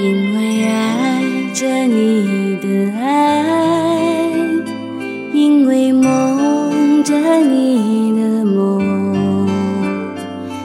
[0.00, 1.20] 因为爱
[1.52, 4.30] 着你的爱，
[5.32, 6.37] 因为梦
[7.08, 9.48] 着你的梦，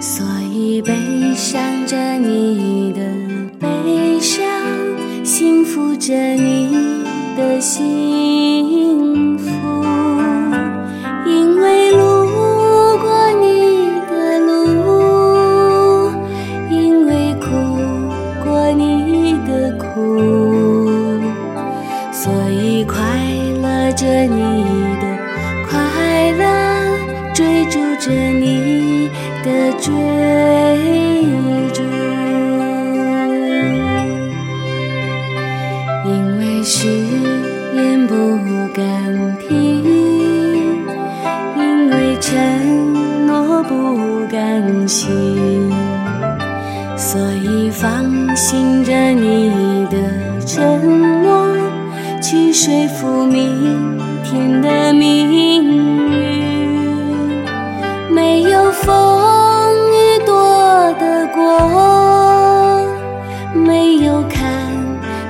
[0.00, 0.94] 所以悲
[1.34, 3.00] 伤着你的
[3.58, 4.44] 悲伤，
[5.24, 6.47] 幸福着你。
[44.30, 45.72] 甘心，
[46.96, 49.96] 所以放心着你的
[50.46, 51.56] 承诺，
[52.20, 56.18] 去说服明天的命运。
[58.10, 60.34] 没有风雨躲
[61.00, 62.82] 得过，
[63.54, 64.44] 没有坎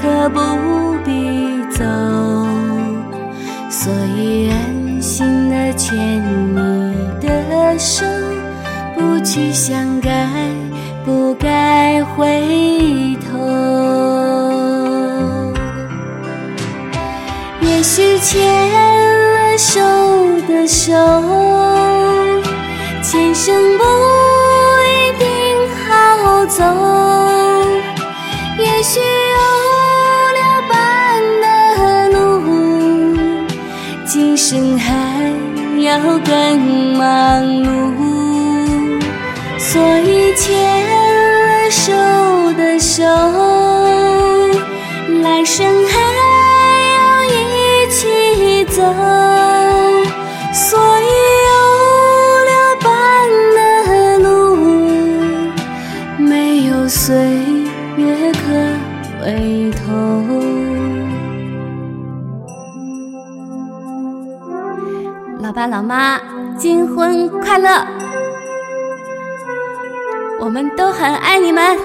[0.00, 0.38] 坷不
[1.04, 1.84] 必走，
[3.70, 5.96] 所以安心的牵
[6.54, 8.04] 你的手，
[9.24, 10.28] 去想该
[11.04, 13.38] 不该回头。
[17.60, 19.80] 也许牵了手
[20.48, 20.92] 的手，
[23.02, 23.84] 前生不
[24.84, 25.26] 一定
[25.86, 26.64] 好走。
[28.58, 29.36] 也许有
[30.38, 30.72] 了伴
[31.40, 31.46] 的
[32.10, 32.18] 路，
[34.04, 34.92] 今生还
[35.80, 36.60] 要更
[36.96, 37.00] 忙
[37.64, 37.81] 碌。
[40.42, 41.92] 牵了手
[42.54, 43.04] 的手，
[45.22, 45.92] 来生还
[46.90, 46.98] 要
[47.30, 48.82] 一起走。
[50.52, 51.06] 所以
[51.46, 51.50] 有
[52.48, 52.52] 了
[52.82, 52.90] 伴
[53.54, 54.26] 的路，
[56.18, 57.14] 没有岁
[57.96, 58.40] 月可
[59.20, 59.80] 回头。
[65.40, 66.18] 老爸老妈，
[66.58, 68.01] 金婚快乐！
[70.44, 71.78] 我们都很爱你们，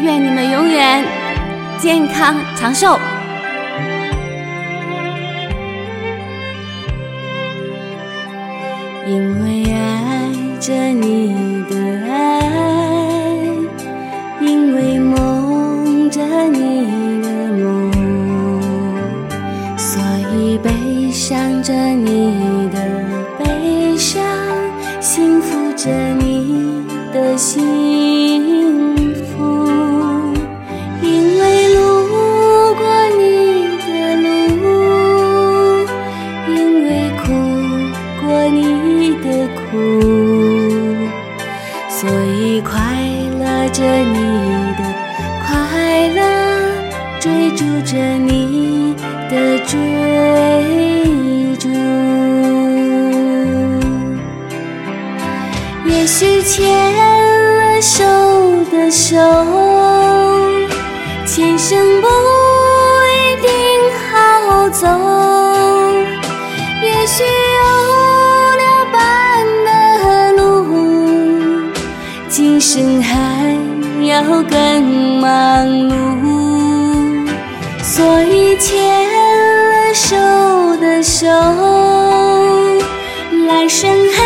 [0.00, 1.04] 愿你们永远
[1.76, 2.96] 健康长寿。
[9.08, 11.79] 因为爱着你的
[27.70, 29.30] 幸福。
[31.02, 31.06] 因
[31.38, 31.42] 为
[31.74, 31.78] 路
[32.74, 32.82] 过
[33.18, 33.22] 你
[33.86, 33.88] 的
[34.60, 34.64] 路，
[36.48, 36.50] 因
[36.84, 36.88] 为
[37.22, 37.22] 哭
[38.20, 38.58] 过你
[39.22, 39.26] 的
[39.56, 39.68] 苦，
[41.88, 41.98] 所
[42.34, 42.70] 以快
[43.38, 44.16] 乐着你
[44.76, 44.80] 的
[45.46, 45.48] 快
[46.08, 46.18] 乐，
[47.20, 48.94] 追逐着你
[49.30, 49.32] 的
[49.66, 49.72] 追
[51.58, 51.68] 逐。
[55.86, 56.58] 也许牵
[57.80, 58.04] 手
[58.70, 59.16] 的手，
[61.24, 62.06] 前生不
[63.08, 63.50] 一定
[64.10, 64.86] 好走。
[66.82, 67.60] 也许有
[68.58, 70.42] 了伴的路，
[72.28, 73.56] 今生还
[74.04, 74.84] 要更
[75.18, 75.90] 忙碌。
[77.82, 78.68] 所以牵
[79.10, 80.16] 了手
[80.76, 81.26] 的手，
[83.48, 84.19] 来生还